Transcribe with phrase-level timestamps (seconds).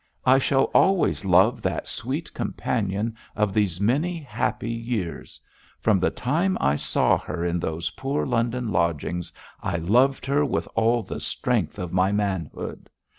[0.25, 5.39] I shall always love that sweet companion of these many happy years.
[5.79, 10.67] From the time I saw her in those poor London lodgings I loved her with
[10.73, 12.89] all the strength of my manhood.